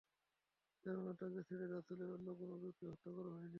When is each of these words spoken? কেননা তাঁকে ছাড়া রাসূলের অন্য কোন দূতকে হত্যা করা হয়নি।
কেননা 0.85 1.11
তাঁকে 1.19 1.41
ছাড়া 1.47 1.65
রাসূলের 1.67 2.09
অন্য 2.15 2.27
কোন 2.39 2.51
দূতকে 2.61 2.85
হত্যা 2.91 3.11
করা 3.15 3.29
হয়নি। 3.33 3.49